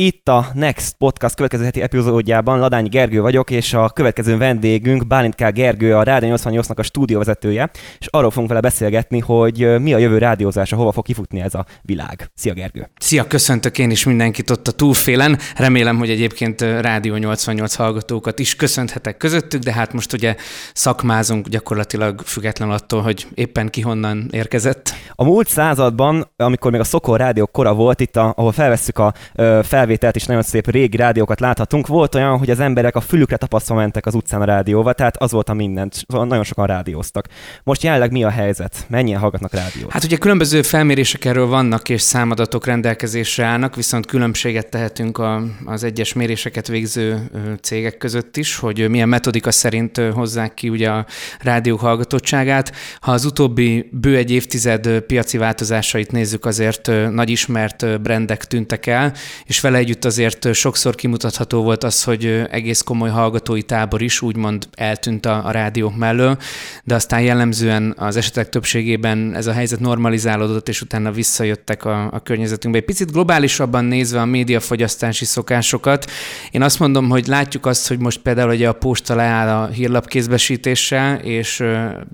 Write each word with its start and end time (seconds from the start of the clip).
Itt 0.00 0.28
a 0.28 0.46
Next 0.54 0.94
Podcast 0.98 1.34
következő 1.34 1.64
heti 1.64 1.82
epizódjában 1.82 2.58
Ladányi 2.58 2.88
Gergő 2.88 3.20
vagyok, 3.20 3.50
és 3.50 3.74
a 3.74 3.90
következő 3.90 4.36
vendégünk 4.36 5.06
Bálint 5.06 5.34
K. 5.34 5.52
Gergő, 5.52 5.96
a 5.96 6.02
Rádió 6.02 6.34
88-nak 6.36 6.76
a 6.76 6.82
stúdióvezetője, 6.82 7.70
és 7.98 8.06
arról 8.06 8.30
fogunk 8.30 8.48
vele 8.48 8.60
beszélgetni, 8.60 9.18
hogy 9.18 9.80
mi 9.80 9.94
a 9.94 9.98
jövő 9.98 10.18
rádiózása, 10.18 10.76
hova 10.76 10.92
fog 10.92 11.04
kifutni 11.04 11.40
ez 11.40 11.54
a 11.54 11.66
világ. 11.82 12.30
Szia 12.34 12.52
Gergő! 12.52 12.90
Szia, 13.00 13.26
köszöntök 13.26 13.78
én 13.78 13.90
is 13.90 14.04
mindenkit 14.04 14.50
ott 14.50 14.68
a 14.68 14.72
túlfélen. 14.72 15.38
Remélem, 15.56 15.98
hogy 15.98 16.10
egyébként 16.10 16.60
Rádió 16.60 17.16
88 17.16 17.74
hallgatókat 17.74 18.38
is 18.38 18.56
köszönhetek 18.56 19.16
közöttük, 19.16 19.62
de 19.62 19.72
hát 19.72 19.92
most 19.92 20.12
ugye 20.12 20.36
szakmázunk 20.74 21.48
gyakorlatilag 21.48 22.20
független 22.20 22.70
attól, 22.70 23.02
hogy 23.02 23.26
éppen 23.34 23.68
ki 23.68 23.80
honnan 23.80 24.28
érkezett. 24.30 24.94
A 25.12 25.24
múlt 25.24 25.48
században, 25.48 26.30
amikor 26.36 26.70
még 26.70 26.80
a 26.80 26.84
Szokor 26.84 27.18
Rádió 27.18 27.46
kora 27.46 27.74
volt, 27.74 28.00
itt, 28.00 28.16
a, 28.16 28.32
ahol 28.36 28.52
felvesszük 28.52 28.98
a 28.98 29.14
fel 29.62 29.85
felvételt 29.86 30.16
is 30.16 30.24
nagyon 30.24 30.42
szép 30.42 30.70
régi 30.70 30.96
rádiókat 30.96 31.40
láthatunk. 31.40 31.86
Volt 31.86 32.14
olyan, 32.14 32.38
hogy 32.38 32.50
az 32.50 32.60
emberek 32.60 32.96
a 32.96 33.00
fülükre 33.00 33.36
tapasztva 33.36 33.74
mentek 33.74 34.06
az 34.06 34.14
utcán 34.14 34.40
a 34.40 34.44
rádióval, 34.44 34.94
tehát 34.94 35.16
az 35.16 35.30
volt 35.30 35.48
a 35.48 35.54
mindent. 35.54 36.04
Nagyon 36.08 36.44
sokan 36.44 36.66
rádióztak. 36.66 37.26
Most 37.62 37.82
jelenleg 37.82 38.10
mi 38.10 38.24
a 38.24 38.30
helyzet? 38.30 38.86
Mennyien 38.88 39.20
hallgatnak 39.20 39.52
rádiót? 39.52 39.92
Hát 39.92 40.04
ugye 40.04 40.16
különböző 40.16 40.62
felmérések 40.62 41.24
erről 41.24 41.46
vannak, 41.46 41.88
és 41.88 42.02
számadatok 42.02 42.66
rendelkezésre 42.66 43.44
állnak, 43.44 43.74
viszont 43.74 44.06
különbséget 44.06 44.68
tehetünk 44.68 45.18
a, 45.18 45.42
az 45.64 45.84
egyes 45.84 46.12
méréseket 46.12 46.68
végző 46.68 47.30
cégek 47.62 47.96
között 47.96 48.36
is, 48.36 48.56
hogy 48.56 48.88
milyen 48.88 49.08
metodika 49.08 49.50
szerint 49.50 50.00
hozzák 50.12 50.54
ki 50.54 50.68
ugye 50.68 50.90
a 50.90 51.06
rádió 51.40 51.76
hallgatottságát. 51.76 52.72
Ha 53.00 53.12
az 53.12 53.24
utóbbi 53.24 53.88
bő 53.92 54.16
egy 54.16 54.30
évtized 54.30 55.00
piaci 55.00 55.38
változásait 55.38 56.12
nézzük, 56.12 56.44
azért 56.44 56.90
nagy 57.10 57.30
ismert 57.30 58.00
brendek 58.00 58.44
tűntek 58.44 58.86
el, 58.86 59.12
és 59.44 59.60
vele 59.60 59.75
együtt 59.76 60.04
azért 60.04 60.54
sokszor 60.54 60.94
kimutatható 60.94 61.62
volt 61.62 61.84
az, 61.84 62.04
hogy 62.04 62.44
egész 62.50 62.80
komoly 62.80 63.10
hallgatói 63.10 63.62
tábor 63.62 64.02
is 64.02 64.22
úgymond 64.22 64.68
eltűnt 64.74 65.26
a, 65.26 65.46
a 65.46 65.50
rádiók 65.50 65.96
mellől, 65.96 66.38
de 66.84 66.94
aztán 66.94 67.20
jellemzően 67.20 67.94
az 67.96 68.16
esetek 68.16 68.48
többségében 68.48 69.34
ez 69.34 69.46
a 69.46 69.52
helyzet 69.52 69.80
normalizálódott, 69.80 70.68
és 70.68 70.80
utána 70.80 71.10
visszajöttek 71.10 71.84
a, 71.84 72.12
a 72.12 72.20
környezetünkbe. 72.20 72.80
Egy 72.80 72.86
picit 72.86 73.12
globálisabban 73.12 73.84
nézve 73.84 74.20
a 74.20 74.24
médiafogyasztási 74.24 75.24
szokásokat, 75.24 76.10
én 76.50 76.62
azt 76.62 76.78
mondom, 76.78 77.08
hogy 77.08 77.26
látjuk 77.26 77.66
azt, 77.66 77.88
hogy 77.88 77.98
most 77.98 78.18
például 78.18 78.50
ugye 78.50 78.68
a 78.68 78.72
posta 78.72 79.14
leáll 79.14 79.62
a 79.62 79.66
hírlapkézbesítéssel, 79.66 81.16
és 81.16 81.62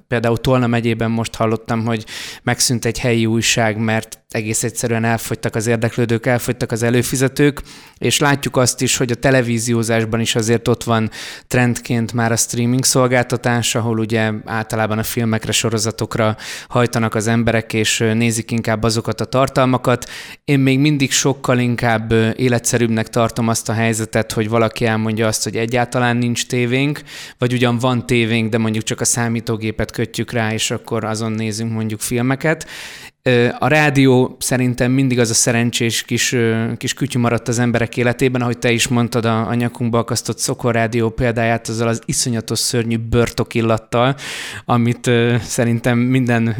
például 0.08 0.38
Tolna 0.38 0.66
megyében 0.66 1.10
most 1.10 1.34
hallottam, 1.34 1.84
hogy 1.84 2.04
megszűnt 2.42 2.84
egy 2.84 2.98
helyi 2.98 3.26
újság, 3.26 3.76
mert 3.76 4.21
egész 4.32 4.62
egyszerűen 4.62 5.04
elfogytak 5.04 5.54
az 5.54 5.66
érdeklődők, 5.66 6.26
elfogytak 6.26 6.72
az 6.72 6.82
előfizetők, 6.82 7.62
és 7.98 8.18
látjuk 8.18 8.56
azt 8.56 8.80
is, 8.80 8.96
hogy 8.96 9.10
a 9.10 9.14
televíziózásban 9.14 10.20
is 10.20 10.34
azért 10.34 10.68
ott 10.68 10.84
van 10.84 11.10
trendként 11.46 12.12
már 12.12 12.32
a 12.32 12.36
streaming 12.36 12.84
szolgáltatás, 12.84 13.74
ahol 13.74 13.98
ugye 13.98 14.30
általában 14.44 14.98
a 14.98 15.02
filmekre, 15.02 15.52
sorozatokra 15.52 16.36
hajtanak 16.68 17.14
az 17.14 17.26
emberek, 17.26 17.72
és 17.72 17.98
nézik 17.98 18.50
inkább 18.50 18.82
azokat 18.82 19.20
a 19.20 19.24
tartalmakat. 19.24 20.10
Én 20.44 20.58
még 20.58 20.78
mindig 20.78 21.12
sokkal 21.12 21.58
inkább 21.58 22.12
életszerűbbnek 22.36 23.08
tartom 23.08 23.48
azt 23.48 23.68
a 23.68 23.72
helyzetet, 23.72 24.32
hogy 24.32 24.48
valaki 24.48 24.84
elmondja 24.84 25.26
azt, 25.26 25.44
hogy 25.44 25.56
egyáltalán 25.56 26.16
nincs 26.16 26.46
tévénk, 26.46 27.00
vagy 27.38 27.52
ugyan 27.52 27.78
van 27.78 28.06
tévénk, 28.06 28.50
de 28.50 28.58
mondjuk 28.58 28.84
csak 28.84 29.00
a 29.00 29.04
számítógépet 29.04 29.90
kötjük 29.90 30.32
rá, 30.32 30.52
és 30.52 30.70
akkor 30.70 31.04
azon 31.04 31.32
nézünk 31.32 31.72
mondjuk 31.72 32.00
filmeket. 32.00 32.66
A 33.58 33.66
rádió 33.66 34.36
szerintem 34.38 34.90
mindig 34.90 35.18
az 35.18 35.30
a 35.30 35.34
szerencsés 35.34 36.02
kis, 36.02 36.36
kis 36.76 36.94
kütyű 36.94 37.18
maradt 37.18 37.48
az 37.48 37.58
emberek 37.58 37.96
életében, 37.96 38.40
ahogy 38.40 38.58
te 38.58 38.70
is 38.70 38.88
mondtad 38.88 39.24
a, 39.24 39.48
a 39.48 39.54
nyakunkba 39.54 39.98
akasztott 39.98 40.38
Szokor 40.38 40.74
rádió 40.74 41.10
példáját, 41.10 41.68
azzal 41.68 41.88
az 41.88 42.02
iszonyatos 42.04 42.58
szörnyű 42.58 42.96
börtok 42.96 43.54
illattal, 43.54 44.14
amit 44.64 45.10
szerintem 45.42 45.98
minden 45.98 46.56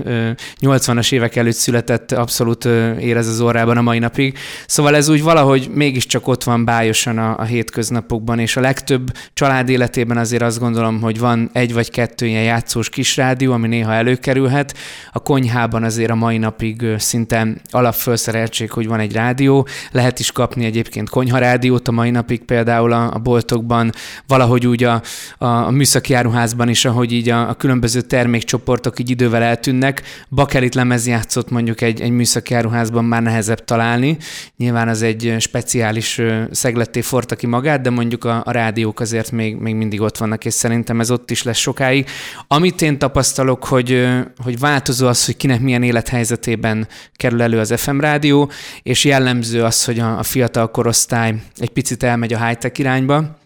80-as 0.60 1.12
évek 1.12 1.36
előtt 1.36 1.54
született 1.54 2.12
abszolút 2.12 2.64
érez 2.98 3.28
az 3.28 3.40
orrában 3.40 3.76
a 3.76 3.82
mai 3.82 3.98
napig. 3.98 4.38
Szóval 4.66 4.96
ez 4.96 5.08
úgy 5.08 5.22
valahogy 5.22 5.70
mégiscsak 5.74 6.28
ott 6.28 6.44
van 6.44 6.64
bájosan 6.64 7.18
a, 7.18 7.38
a 7.38 7.44
hétköznapokban, 7.44 8.38
és 8.38 8.56
a 8.56 8.60
legtöbb 8.60 9.10
család 9.32 9.68
életében 9.68 10.16
azért 10.16 10.42
azt 10.42 10.58
gondolom, 10.58 11.00
hogy 11.00 11.18
van 11.18 11.50
egy 11.52 11.72
vagy 11.72 11.90
kettő 11.90 12.26
ilyen 12.26 12.42
játszós 12.42 12.88
kis 12.88 13.16
rádió, 13.16 13.52
ami 13.52 13.68
néha 13.68 13.92
előkerülhet. 13.92 14.76
A 15.12 15.18
konyhában 15.18 15.84
azért 15.84 16.10
a 16.10 16.14
mai 16.14 16.38
nap 16.38 16.50
napig 16.52 16.84
szinte 16.98 17.46
alapfölszereltség, 17.70 18.70
hogy 18.70 18.86
van 18.86 19.00
egy 19.00 19.12
rádió. 19.12 19.66
Lehet 19.90 20.18
is 20.18 20.32
kapni 20.32 20.64
egyébként 20.64 21.08
konyharádiót 21.08 21.88
a 21.88 21.92
mai 21.92 22.10
napig 22.10 22.44
például 22.44 22.92
a, 22.92 23.14
a 23.14 23.18
boltokban, 23.18 23.92
valahogy 24.26 24.66
úgy 24.66 24.84
a, 24.84 25.02
a, 25.38 25.46
a 25.46 25.70
műszaki 25.70 26.14
áruházban 26.14 26.68
is, 26.68 26.84
ahogy 26.84 27.12
így 27.12 27.28
a, 27.28 27.48
a 27.48 27.54
különböző 27.54 28.00
termékcsoportok 28.00 28.98
így 28.98 29.10
idővel 29.10 29.42
eltűnnek. 29.42 30.02
Bakelit 30.30 30.74
lemezjátszott 30.74 31.50
mondjuk 31.50 31.80
egy, 31.80 32.00
egy 32.00 32.10
műszaki 32.10 32.54
áruházban 32.54 33.04
már 33.04 33.22
nehezebb 33.22 33.64
találni. 33.64 34.16
Nyilván 34.56 34.88
az 34.88 35.02
egy 35.02 35.34
speciális 35.38 36.20
szegletté 36.50 37.00
forta 37.00 37.36
ki 37.36 37.46
magát, 37.46 37.80
de 37.80 37.90
mondjuk 37.90 38.24
a, 38.24 38.42
a 38.44 38.50
rádiók 38.50 39.00
azért 39.00 39.30
még, 39.30 39.56
még 39.56 39.74
mindig 39.74 40.00
ott 40.00 40.18
vannak, 40.18 40.44
és 40.44 40.54
szerintem 40.54 41.00
ez 41.00 41.10
ott 41.10 41.30
is 41.30 41.42
lesz 41.42 41.56
sokáig. 41.58 42.06
Amit 42.46 42.82
én 42.82 42.98
tapasztalok, 42.98 43.64
hogy, 43.64 44.08
hogy 44.44 44.58
változó 44.58 45.06
az, 45.06 45.24
hogy 45.24 45.36
kinek 45.36 45.60
milyen 45.60 45.82
élethelyzet 45.82 46.41
esetében 46.42 46.88
kerül 47.16 47.42
elő 47.42 47.58
az 47.58 47.74
FM 47.76 47.98
rádió, 48.00 48.50
és 48.82 49.04
jellemző 49.04 49.64
az, 49.64 49.84
hogy 49.84 49.98
a, 49.98 50.18
a 50.18 50.22
fiatal 50.22 50.70
korosztály 50.70 51.34
egy 51.56 51.70
picit 51.70 52.02
elmegy 52.02 52.32
a 52.32 52.46
high-tech 52.46 52.80
irányba, 52.80 53.40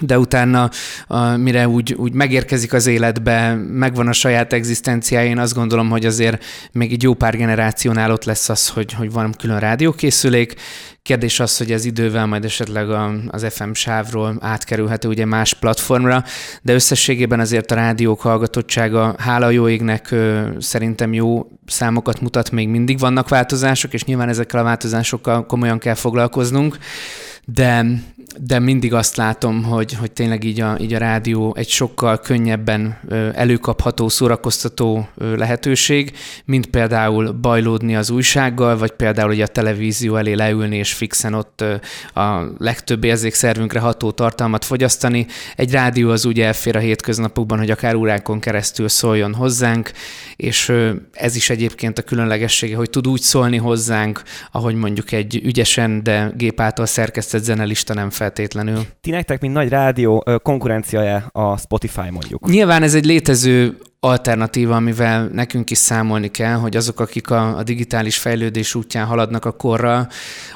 de 0.00 0.18
utána, 0.18 0.70
mire 1.36 1.68
úgy, 1.68 1.92
úgy 1.92 2.12
megérkezik 2.12 2.72
az 2.72 2.86
életbe, 2.86 3.54
megvan 3.54 4.08
a 4.08 4.12
saját 4.12 4.52
egzisztenciája, 4.52 5.28
én 5.28 5.38
azt 5.38 5.54
gondolom, 5.54 5.90
hogy 5.90 6.06
azért 6.06 6.44
még 6.72 6.92
egy 6.92 7.02
jó 7.02 7.14
pár 7.14 7.36
generációnál 7.36 8.10
ott 8.10 8.24
lesz 8.24 8.48
az, 8.48 8.68
hogy, 8.68 8.92
hogy 8.92 9.12
van 9.12 9.34
külön 9.38 9.58
rádiókészülék. 9.58 10.54
Kérdés 11.02 11.40
az, 11.40 11.56
hogy 11.56 11.72
ez 11.72 11.84
idővel 11.84 12.26
majd 12.26 12.44
esetleg 12.44 12.88
az 13.28 13.46
FM 13.50 13.72
sávról 13.72 14.36
átkerülhető 14.40 15.08
ugye 15.08 15.24
más 15.24 15.54
platformra, 15.54 16.24
de 16.62 16.74
összességében 16.74 17.40
azért 17.40 17.70
a 17.70 17.74
rádiók 17.74 18.20
hallgatottsága, 18.20 19.14
hála 19.18 19.50
jó 19.50 19.68
égnek 19.68 20.14
szerintem 20.58 21.12
jó 21.12 21.46
számokat 21.66 22.20
mutat, 22.20 22.50
még 22.50 22.68
mindig 22.68 22.98
vannak 22.98 23.28
változások, 23.28 23.92
és 23.92 24.04
nyilván 24.04 24.28
ezekkel 24.28 24.60
a 24.60 24.64
változásokkal 24.64 25.46
komolyan 25.46 25.78
kell 25.78 25.94
foglalkoznunk 25.94 26.78
de, 27.52 27.84
de 28.38 28.58
mindig 28.58 28.94
azt 28.94 29.16
látom, 29.16 29.62
hogy, 29.62 29.92
hogy 29.92 30.12
tényleg 30.12 30.44
így 30.44 30.60
a, 30.60 30.76
így 30.80 30.94
a 30.94 30.98
rádió 30.98 31.54
egy 31.56 31.68
sokkal 31.68 32.18
könnyebben 32.18 32.98
előkapható, 33.34 34.08
szórakoztató 34.08 35.08
lehetőség, 35.16 36.12
mint 36.44 36.66
például 36.66 37.32
bajlódni 37.32 37.96
az 37.96 38.10
újsággal, 38.10 38.78
vagy 38.78 38.90
például 38.90 39.28
hogy 39.28 39.40
a 39.40 39.46
televízió 39.46 40.16
elé 40.16 40.32
leülni 40.32 40.76
és 40.76 40.92
fixen 40.92 41.34
ott 41.34 41.64
a 42.14 42.42
legtöbb 42.58 43.04
érzékszervünkre 43.04 43.80
ható 43.80 44.10
tartalmat 44.10 44.64
fogyasztani. 44.64 45.26
Egy 45.56 45.70
rádió 45.70 46.10
az 46.10 46.24
úgy 46.24 46.40
elfér 46.40 46.76
a 46.76 46.80
hétköznapokban, 46.80 47.58
hogy 47.58 47.70
akár 47.70 47.94
órákon 47.94 48.40
keresztül 48.40 48.88
szóljon 48.88 49.34
hozzánk, 49.34 49.90
és 50.36 50.72
ez 51.12 51.36
is 51.36 51.50
egyébként 51.50 51.98
a 51.98 52.02
különlegessége, 52.02 52.76
hogy 52.76 52.90
tud 52.90 53.06
úgy 53.06 53.20
szólni 53.20 53.56
hozzánk, 53.56 54.22
ahogy 54.52 54.74
mondjuk 54.74 55.12
egy 55.12 55.40
ügyesen, 55.44 56.02
de 56.02 56.32
gép 56.36 56.60
által 56.60 56.86
szerkesztett 56.86 57.39
fejlesztett 57.40 57.56
zenelista 57.56 57.94
nem 57.94 58.10
feltétlenül. 58.10 58.86
Ti 59.00 59.10
nektek, 59.10 59.40
mint 59.40 59.54
nagy 59.54 59.68
rádió, 59.68 60.24
konkurenciája 60.42 61.28
a 61.32 61.56
Spotify 61.56 62.10
mondjuk? 62.10 62.48
Nyilván 62.48 62.82
ez 62.82 62.94
egy 62.94 63.04
létező 63.04 63.76
alternatíva, 64.00 64.76
amivel 64.76 65.28
nekünk 65.32 65.70
is 65.70 65.78
számolni 65.78 66.28
kell, 66.28 66.54
hogy 66.54 66.76
azok, 66.76 67.00
akik 67.00 67.30
a, 67.30 67.56
a 67.56 67.62
digitális 67.62 68.18
fejlődés 68.18 68.74
útján 68.74 69.06
haladnak 69.06 69.44
a 69.44 69.52
korra, 69.52 70.08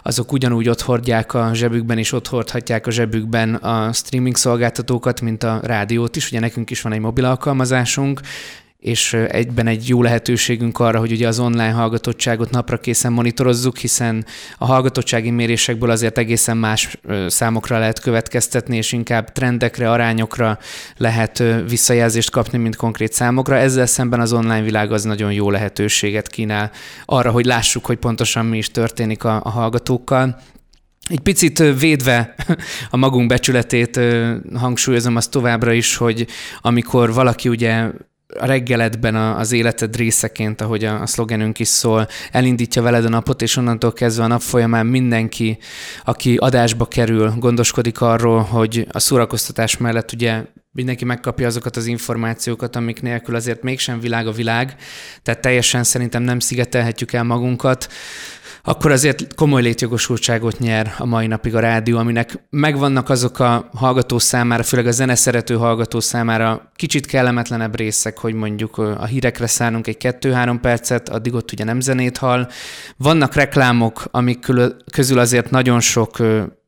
azok 0.02 0.32
ugyanúgy 0.32 0.68
ott 0.68 0.80
hordják 0.80 1.34
a 1.34 1.50
zsebükben, 1.54 1.98
és 1.98 2.12
ott 2.12 2.28
hordhatják 2.28 2.86
a 2.86 2.90
zsebükben 2.90 3.54
a 3.54 3.92
streaming 3.92 4.36
szolgáltatókat, 4.36 5.20
mint 5.20 5.42
a 5.42 5.60
rádiót 5.62 6.16
is. 6.16 6.28
Ugye 6.28 6.40
nekünk 6.40 6.70
is 6.70 6.82
van 6.82 6.92
egy 6.92 7.00
mobil 7.00 7.24
alkalmazásunk, 7.24 8.20
és 8.84 9.12
egyben 9.12 9.66
egy 9.66 9.88
jó 9.88 10.02
lehetőségünk 10.02 10.78
arra, 10.78 10.98
hogy 10.98 11.12
ugye 11.12 11.28
az 11.28 11.38
online 11.38 11.70
hallgatottságot 11.70 12.50
napra 12.50 12.78
készen 12.78 13.12
monitorozzuk, 13.12 13.76
hiszen 13.76 14.24
a 14.58 14.64
hallgatottsági 14.64 15.30
mérésekből 15.30 15.90
azért 15.90 16.18
egészen 16.18 16.56
más 16.56 16.98
számokra 17.26 17.78
lehet 17.78 18.00
következtetni, 18.00 18.76
és 18.76 18.92
inkább 18.92 19.32
trendekre, 19.32 19.90
arányokra 19.90 20.58
lehet 20.96 21.42
visszajelzést 21.68 22.30
kapni, 22.30 22.58
mint 22.58 22.76
konkrét 22.76 23.12
számokra. 23.12 23.56
Ezzel 23.56 23.86
szemben 23.86 24.20
az 24.20 24.32
online 24.32 24.62
világ 24.62 24.92
az 24.92 25.04
nagyon 25.04 25.32
jó 25.32 25.50
lehetőséget 25.50 26.28
kínál 26.28 26.70
arra, 27.04 27.30
hogy 27.30 27.44
lássuk, 27.44 27.86
hogy 27.86 27.96
pontosan 27.96 28.46
mi 28.46 28.56
is 28.56 28.70
történik 28.70 29.24
a, 29.24 29.40
a 29.44 29.50
hallgatókkal. 29.50 30.40
Egy 31.08 31.20
picit 31.20 31.58
védve 31.58 32.34
a 32.90 32.96
magunk 32.96 33.28
becsületét 33.28 34.00
hangsúlyozom 34.54 35.16
azt 35.16 35.30
továbbra 35.30 35.72
is, 35.72 35.96
hogy 35.96 36.26
amikor 36.60 37.12
valaki 37.12 37.48
ugye 37.48 37.90
a 38.38 38.46
reggeledben 38.46 39.14
az 39.14 39.52
életed 39.52 39.96
részeként, 39.96 40.60
ahogy 40.60 40.84
a, 40.84 41.00
a 41.00 41.06
szlogenünk 41.06 41.58
is 41.58 41.68
szól, 41.68 42.08
elindítja 42.30 42.82
veled 42.82 43.04
a 43.04 43.08
napot, 43.08 43.42
és 43.42 43.56
onnantól 43.56 43.92
kezdve 43.92 44.24
a 44.24 44.26
nap 44.26 44.40
folyamán 44.40 44.86
mindenki, 44.86 45.58
aki 46.04 46.36
adásba 46.36 46.86
kerül, 46.86 47.34
gondoskodik 47.38 48.00
arról, 48.00 48.40
hogy 48.40 48.86
a 48.90 48.98
szórakoztatás 48.98 49.76
mellett 49.76 50.12
ugye 50.12 50.42
mindenki 50.70 51.04
megkapja 51.04 51.46
azokat 51.46 51.76
az 51.76 51.86
információkat, 51.86 52.76
amik 52.76 53.02
nélkül 53.02 53.34
azért 53.34 53.62
mégsem 53.62 54.00
világ 54.00 54.26
a 54.26 54.32
világ, 54.32 54.76
tehát 55.22 55.40
teljesen 55.40 55.84
szerintem 55.84 56.22
nem 56.22 56.38
szigetelhetjük 56.38 57.12
el 57.12 57.22
magunkat 57.22 57.88
akkor 58.66 58.90
azért 58.90 59.34
komoly 59.34 59.62
létjogosultságot 59.62 60.58
nyer 60.58 60.94
a 60.98 61.04
mai 61.04 61.26
napig 61.26 61.54
a 61.54 61.60
rádió, 61.60 61.98
aminek 61.98 62.46
megvannak 62.50 63.08
azok 63.08 63.38
a 63.38 63.68
hallgató 63.74 64.18
számára, 64.18 64.62
főleg 64.62 64.86
a 64.86 64.90
zene 64.90 65.14
szerető 65.14 65.54
hallgató 65.54 66.00
számára 66.00 66.70
kicsit 66.74 67.06
kellemetlenebb 67.06 67.76
részek, 67.76 68.18
hogy 68.18 68.34
mondjuk 68.34 68.78
a 68.78 69.04
hírekre 69.04 69.46
szánunk 69.46 69.86
egy 69.86 69.96
kettő-három 69.96 70.60
percet, 70.60 71.08
addig 71.08 71.34
ott 71.34 71.52
ugye 71.52 71.64
nem 71.64 71.80
zenét 71.80 72.16
hall. 72.16 72.48
Vannak 72.96 73.34
reklámok, 73.34 74.04
amik 74.10 74.46
közül 74.92 75.18
azért 75.18 75.50
nagyon 75.50 75.80
sok 75.80 76.16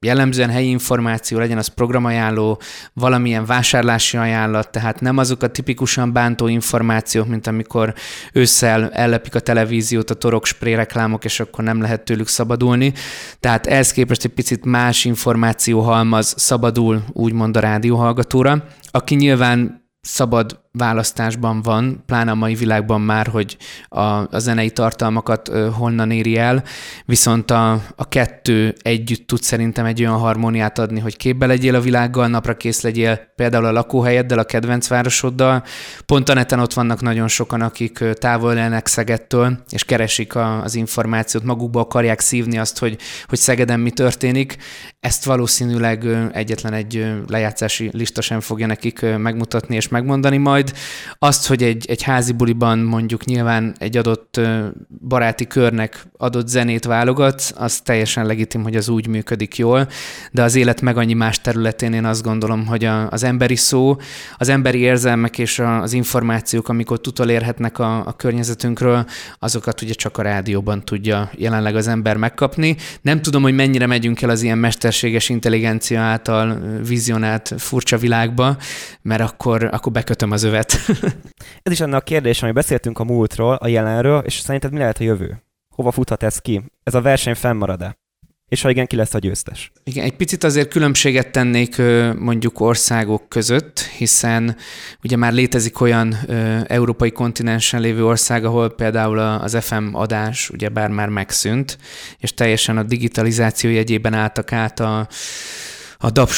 jellemzően 0.00 0.50
helyi 0.50 0.68
információ, 0.68 1.38
legyen 1.38 1.58
az 1.58 1.66
programajánló, 1.66 2.60
valamilyen 2.92 3.44
vásárlási 3.46 4.16
ajánlat, 4.16 4.70
tehát 4.70 5.00
nem 5.00 5.18
azok 5.18 5.42
a 5.42 5.50
tipikusan 5.50 6.12
bántó 6.12 6.48
információk, 6.48 7.26
mint 7.26 7.46
amikor 7.46 7.94
ősszel 8.32 8.90
ellepik 8.90 9.34
a 9.34 9.40
televíziót 9.40 10.10
a 10.10 10.14
torok 10.14 10.46
spré 10.46 10.74
reklámok, 10.74 11.24
és 11.24 11.40
akkor 11.40 11.64
nem 11.64 11.80
lehet 11.80 12.04
tőlük 12.04 12.28
szabadulni. 12.28 12.92
Tehát 13.40 13.66
ehhez 13.66 13.92
képest 13.92 14.24
egy 14.24 14.32
picit 14.32 14.64
más 14.64 15.04
információhalmaz 15.04 16.34
szabadul, 16.36 17.04
úgymond 17.12 17.56
a 17.56 17.60
rádióhallgatóra, 17.60 18.64
aki 18.90 19.14
nyilván 19.14 19.84
szabad 20.00 20.64
választásban 20.78 21.62
van, 21.62 22.02
pláne 22.06 22.30
a 22.30 22.34
mai 22.34 22.54
világban 22.54 23.00
már, 23.00 23.26
hogy 23.26 23.56
a, 23.88 24.00
a 24.00 24.38
zenei 24.38 24.70
tartalmakat 24.70 25.48
ö, 25.48 25.68
honnan 25.70 26.10
éri 26.10 26.36
el, 26.36 26.62
viszont 27.04 27.50
a, 27.50 27.72
a 27.96 28.08
kettő 28.08 28.74
együtt 28.82 29.26
tud 29.26 29.42
szerintem 29.42 29.84
egy 29.84 30.00
olyan 30.00 30.18
harmóniát 30.18 30.78
adni, 30.78 31.00
hogy 31.00 31.16
képbe 31.16 31.46
legyél 31.46 31.74
a 31.74 31.80
világgal, 31.80 32.26
napra 32.26 32.56
kész 32.56 32.80
legyél 32.80 33.20
például 33.36 33.64
a 33.64 33.72
lakóhelyeddel, 33.72 34.38
a 34.38 34.44
kedvenc 34.44 34.88
városoddal. 34.88 35.62
Pont 36.06 36.28
a 36.28 36.34
neten 36.34 36.60
ott 36.60 36.72
vannak 36.72 37.00
nagyon 37.00 37.28
sokan, 37.28 37.60
akik 37.60 38.04
távol 38.12 38.54
élnek 38.54 38.86
Szegettől, 38.86 39.58
és 39.70 39.84
keresik 39.84 40.34
a, 40.34 40.62
az 40.62 40.74
információt, 40.74 41.44
magukba 41.44 41.80
akarják 41.80 42.20
szívni 42.20 42.58
azt, 42.58 42.78
hogy, 42.78 42.98
hogy 43.26 43.38
Szegeden 43.38 43.80
mi 43.80 43.90
történik. 43.90 44.56
Ezt 45.00 45.24
valószínűleg 45.24 46.06
egyetlen 46.32 46.72
egy 46.72 47.06
lejátszási 47.26 47.90
lista 47.92 48.20
sem 48.20 48.40
fogja 48.40 48.66
nekik 48.66 49.16
megmutatni 49.18 49.76
és 49.76 49.88
megmondani 49.88 50.36
majd, 50.36 50.65
majd 50.66 50.76
azt, 51.18 51.46
hogy 51.46 51.62
egy, 51.62 51.86
egy 51.88 52.02
házi 52.02 52.32
buliban 52.32 52.78
mondjuk 52.78 53.24
nyilván 53.24 53.74
egy 53.78 53.96
adott 53.96 54.40
baráti 55.08 55.46
körnek 55.46 56.06
adott 56.16 56.48
zenét 56.48 56.84
válogat, 56.84 57.52
az 57.56 57.80
teljesen 57.80 58.26
legitim, 58.26 58.62
hogy 58.62 58.76
az 58.76 58.88
úgy 58.88 59.06
működik 59.06 59.56
jól, 59.56 59.88
de 60.32 60.42
az 60.42 60.54
élet 60.54 60.80
meg 60.80 60.96
annyi 60.96 61.14
más 61.14 61.40
területén 61.40 61.92
én 61.92 62.04
azt 62.04 62.22
gondolom, 62.22 62.66
hogy 62.66 62.84
a, 62.84 63.10
az 63.10 63.22
emberi 63.22 63.56
szó, 63.56 63.96
az 64.36 64.48
emberi 64.48 64.78
érzelmek 64.78 65.38
és 65.38 65.58
a, 65.58 65.80
az 65.80 65.92
információk, 65.92 66.68
amik 66.68 66.90
ott 66.90 67.06
utolérhetnek 67.06 67.78
a, 67.78 68.06
a 68.06 68.12
környezetünkről, 68.12 69.06
azokat 69.38 69.82
ugye 69.82 69.92
csak 69.92 70.18
a 70.18 70.22
rádióban 70.22 70.84
tudja 70.84 71.30
jelenleg 71.34 71.76
az 71.76 71.88
ember 71.88 72.16
megkapni. 72.16 72.76
Nem 73.00 73.22
tudom, 73.22 73.42
hogy 73.42 73.54
mennyire 73.54 73.86
megyünk 73.86 74.22
el 74.22 74.30
az 74.30 74.42
ilyen 74.42 74.58
mesterséges 74.58 75.28
intelligencia 75.28 76.00
által 76.00 76.58
vizionált 76.86 77.54
furcsa 77.56 77.96
világba, 77.96 78.56
mert 79.02 79.22
akkor, 79.22 79.68
akkor 79.72 79.92
bekötöm 79.92 80.30
az 80.30 80.42
övet. 80.42 80.55
ez 81.62 81.72
is 81.72 81.80
annak 81.80 82.00
a 82.00 82.04
kérdés, 82.04 82.42
ami 82.42 82.52
beszéltünk 82.52 82.98
a 82.98 83.04
múltról, 83.04 83.54
a 83.54 83.66
jelenről, 83.66 84.22
és 84.24 84.38
szerinted 84.38 84.72
mi 84.72 84.78
lehet 84.78 84.98
a 84.98 85.04
jövő? 85.04 85.42
Hova 85.74 85.90
futhat 85.90 86.22
ez 86.22 86.38
ki? 86.38 86.62
Ez 86.82 86.94
a 86.94 87.00
verseny 87.00 87.34
fennmarad-e? 87.34 87.96
És 88.48 88.62
ha 88.62 88.70
igen, 88.70 88.86
ki 88.86 88.96
lesz 88.96 89.14
a 89.14 89.18
győztes? 89.18 89.72
Igen, 89.84 90.04
egy 90.04 90.16
picit 90.16 90.44
azért 90.44 90.68
különbséget 90.68 91.30
tennék 91.30 91.82
mondjuk 92.18 92.60
országok 92.60 93.28
között, 93.28 93.80
hiszen 93.80 94.56
ugye 95.02 95.16
már 95.16 95.32
létezik 95.32 95.80
olyan 95.80 96.16
európai 96.66 97.10
kontinensen 97.10 97.80
lévő 97.80 98.04
ország, 98.04 98.44
ahol 98.44 98.70
például 98.70 99.18
az 99.18 99.56
FM 99.60 99.94
adás 99.94 100.50
ugye 100.50 100.68
bár 100.68 100.90
már 100.90 101.08
megszűnt, 101.08 101.78
és 102.18 102.34
teljesen 102.34 102.76
a 102.76 102.82
digitalizáció 102.82 103.70
jegyében 103.70 104.14
álltak 104.14 104.52
át 104.52 104.80
a 104.80 105.08
a 105.98 106.10
DAB 106.10 106.30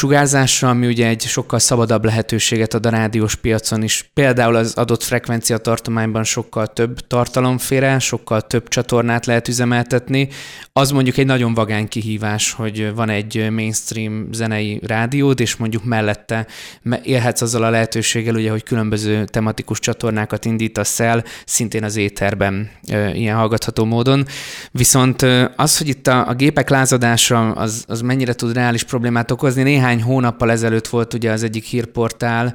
ami 0.61 0.87
ugye 0.87 1.07
egy 1.07 1.23
sokkal 1.23 1.59
szabadabb 1.59 2.05
lehetőséget 2.05 2.75
ad 2.75 2.87
a 2.87 2.91
rádiós 2.91 3.35
piacon 3.35 3.83
is. 3.83 4.11
Például 4.15 4.57
az 4.57 4.75
adott 4.75 5.03
frekvencia 5.03 5.59
tartományban 5.59 6.25
sokkal 6.25 6.67
több 6.67 7.07
tartalom 7.07 7.59
fér 7.59 7.83
el, 7.83 7.99
sokkal 7.99 8.41
több 8.41 8.69
csatornát 8.69 9.27
lehet 9.27 9.49
üzemeltetni. 9.49 10.29
Az 10.73 10.91
mondjuk 10.91 11.17
egy 11.17 11.27
nagyon 11.27 11.55
vagány 11.55 11.89
kihívás, 11.89 12.53
hogy 12.53 12.95
van 12.95 13.09
egy 13.09 13.51
mainstream 13.51 14.29
zenei 14.33 14.81
rádiód, 14.87 15.41
és 15.41 15.57
mondjuk 15.57 15.85
mellette 15.85 16.47
élhetsz 17.03 17.41
azzal 17.41 17.63
a 17.63 17.71
lehetőséggel, 17.71 18.35
ugye, 18.35 18.51
hogy 18.51 18.63
különböző 18.63 19.25
tematikus 19.25 19.79
csatornákat 19.79 20.45
indítasz 20.45 21.01
el, 21.01 21.25
szintén 21.45 21.85
az 21.85 21.97
éterben 21.97 22.71
ilyen 23.13 23.37
hallgatható 23.37 23.85
módon. 23.85 24.27
Viszont 24.71 25.23
az, 25.57 25.79
hogy 25.79 25.89
itt 25.89 26.07
a, 26.07 26.29
a 26.29 26.35
gépek 26.35 26.69
lázadása 26.69 27.51
az, 27.51 27.85
az 27.87 28.01
mennyire 28.01 28.33
tud 28.33 28.53
reális 28.53 28.85
problémát 28.85 29.31
okozni, 29.31 29.48
okozni. 29.49 29.71
Néhány 29.71 30.03
hónappal 30.03 30.51
ezelőtt 30.51 30.89
volt 30.89 31.15
ugye 31.15 31.31
az 31.31 31.43
egyik 31.43 31.65
hírportál 31.65 32.55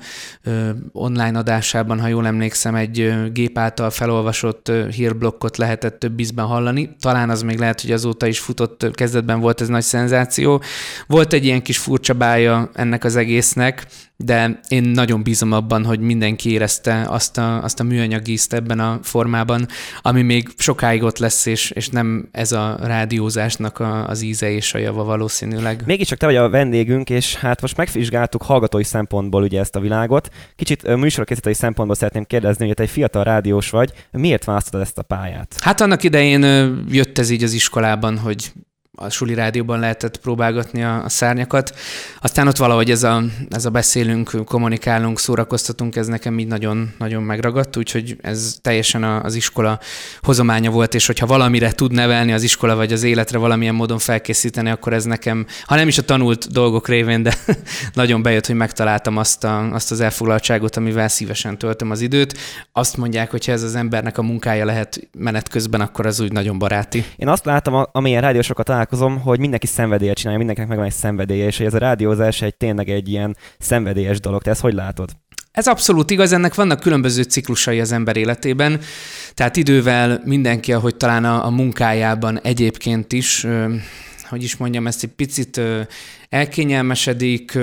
online 0.91 1.37
adásában, 1.37 1.99
ha 1.99 2.07
jól 2.07 2.25
emlékszem, 2.27 2.75
egy 2.75 3.13
gép 3.31 3.57
által 3.57 3.89
felolvasott 3.89 4.71
hírblokkot 4.91 5.57
lehetett 5.57 5.99
több 5.99 6.19
ízben 6.19 6.45
hallani. 6.45 6.95
Talán 6.99 7.29
az 7.29 7.41
még 7.41 7.57
lehet, 7.57 7.81
hogy 7.81 7.91
azóta 7.91 8.27
is 8.27 8.39
futott, 8.39 8.91
kezdetben 8.93 9.39
volt 9.39 9.61
ez 9.61 9.67
nagy 9.67 9.83
szenzáció. 9.83 10.61
Volt 11.07 11.33
egy 11.33 11.45
ilyen 11.45 11.61
kis 11.61 11.77
furcsa 11.77 12.13
bája 12.13 12.69
ennek 12.73 13.03
az 13.03 13.15
egésznek, 13.15 13.85
de 14.17 14.59
én 14.67 14.83
nagyon 14.83 15.23
bízom 15.23 15.51
abban, 15.51 15.85
hogy 15.85 15.99
mindenki 15.99 16.51
érezte 16.51 17.05
azt 17.07 17.37
a, 17.37 17.63
azt 17.63 17.79
a 17.79 17.83
műanyag 17.83 18.27
ízt 18.27 18.53
ebben 18.53 18.79
a 18.79 18.99
formában, 19.01 19.67
ami 20.01 20.21
még 20.21 20.49
sokáig 20.57 21.03
ott 21.03 21.17
lesz, 21.17 21.45
és, 21.45 21.71
és 21.71 21.89
nem 21.89 22.27
ez 22.31 22.51
a 22.51 22.77
rádiózásnak 22.81 23.79
a, 23.79 24.07
az 24.07 24.21
íze 24.21 24.51
és 24.51 24.73
a 24.73 24.77
java 24.77 25.03
valószínűleg. 25.03 25.83
Mégiscsak 25.85 26.17
te 26.17 26.25
vagy 26.25 26.35
a 26.35 26.49
vendégünk, 26.87 27.09
és 27.09 27.35
hát 27.35 27.61
most 27.61 27.77
megvizsgáltuk 27.77 28.43
hallgatói 28.43 28.83
szempontból 28.83 29.43
ugye 29.43 29.59
ezt 29.59 29.75
a 29.75 29.79
világot. 29.79 30.29
Kicsit 30.55 30.95
műsorkészítői 30.95 31.53
szempontból 31.53 31.95
szeretném 31.95 32.23
kérdezni, 32.23 32.65
hogy 32.65 32.75
te 32.75 32.83
egy 32.83 32.89
fiatal 32.89 33.23
rádiós 33.23 33.69
vagy, 33.69 33.91
miért 34.11 34.43
választod 34.43 34.81
ezt 34.81 34.97
a 34.97 35.01
pályát? 35.01 35.55
Hát 35.59 35.81
annak 35.81 36.03
idején 36.03 36.41
jött 36.89 37.17
ez 37.17 37.29
így 37.29 37.43
az 37.43 37.53
iskolában, 37.53 38.17
hogy 38.17 38.51
a 38.95 39.09
suli 39.09 39.33
rádióban 39.33 39.79
lehetett 39.79 40.17
próbálgatni 40.17 40.83
a, 40.83 41.03
a 41.03 41.09
szárnyakat. 41.09 41.75
Aztán 42.21 42.47
ott 42.47 42.57
valahogy 42.57 42.91
ez 42.91 43.03
a, 43.03 43.23
ez 43.49 43.65
a 43.65 43.69
beszélünk, 43.69 44.45
kommunikálunk, 44.45 45.19
szórakoztatunk, 45.19 45.95
ez 45.95 46.07
nekem 46.07 46.39
így 46.39 46.47
nagyon, 46.47 46.93
nagyon 46.97 47.23
megragadt, 47.23 47.77
úgyhogy 47.77 48.17
ez 48.21 48.57
teljesen 48.61 49.03
az 49.03 49.35
iskola 49.35 49.79
hozománya 50.21 50.71
volt, 50.71 50.93
és 50.93 51.05
hogyha 51.05 51.25
valamire 51.25 51.71
tud 51.71 51.91
nevelni 51.91 52.33
az 52.33 52.43
iskola, 52.43 52.75
vagy 52.75 52.93
az 52.93 53.03
életre 53.03 53.37
valamilyen 53.37 53.75
módon 53.75 53.97
felkészíteni, 53.97 54.69
akkor 54.69 54.93
ez 54.93 55.03
nekem, 55.03 55.45
ha 55.63 55.75
nem 55.75 55.87
is 55.87 55.97
a 55.97 56.01
tanult 56.01 56.51
dolgok 56.51 56.87
révén, 56.87 57.23
de 57.23 57.33
nagyon 57.93 58.21
bejött, 58.21 58.45
hogy 58.45 58.55
megtaláltam 58.55 59.17
azt, 59.17 59.43
a, 59.43 59.73
azt 59.73 59.91
az 59.91 59.99
elfoglaltságot, 59.99 60.75
amivel 60.75 61.07
szívesen 61.07 61.57
töltöm 61.57 61.91
az 61.91 62.01
időt. 62.01 62.37
Azt 62.71 62.97
mondják, 62.97 63.31
hogy 63.31 63.45
ez 63.47 63.63
az 63.63 63.75
embernek 63.75 64.17
a 64.17 64.21
munkája 64.21 64.65
lehet 64.65 65.07
menet 65.17 65.49
közben, 65.49 65.81
akkor 65.81 66.05
az 66.05 66.19
úgy 66.19 66.31
nagyon 66.31 66.59
baráti. 66.59 67.05
Én 67.15 67.27
azt 67.27 67.45
látom, 67.45 67.85
amilyen 67.91 68.21
rádiósokat 68.21 68.69
találkozom, 68.83 69.23
hogy 69.23 69.39
mindenki 69.39 69.67
szenvedélyet 69.67 70.15
csinálja, 70.15 70.37
mindenkinek 70.37 70.69
megvan 70.69 70.87
egy 70.87 70.99
szenvedélye, 70.99 71.45
és 71.45 71.57
hogy 71.57 71.65
ez 71.65 71.73
a 71.73 71.77
rádiózás 71.77 72.41
egy 72.41 72.55
tényleg 72.55 72.89
egy 72.89 73.09
ilyen 73.09 73.37
szenvedélyes 73.59 74.19
dolog. 74.19 74.41
Te 74.41 74.49
ezt 74.49 74.61
hogy 74.61 74.73
látod? 74.73 75.09
Ez 75.51 75.67
abszolút 75.67 76.11
igaz, 76.11 76.31
ennek 76.31 76.55
vannak 76.55 76.79
különböző 76.79 77.23
ciklusai 77.23 77.79
az 77.79 77.91
ember 77.91 78.17
életében, 78.17 78.79
tehát 79.33 79.55
idővel 79.55 80.21
mindenki, 80.25 80.73
ahogy 80.73 80.95
talán 80.95 81.25
a, 81.25 81.45
a 81.45 81.49
munkájában 81.49 82.39
egyébként 82.41 83.13
is, 83.13 83.47
hogy 84.29 84.43
is 84.43 84.55
mondjam, 84.57 84.87
ezt 84.87 85.03
egy 85.03 85.09
picit 85.09 85.61
elkényelmesedik, 86.29 87.57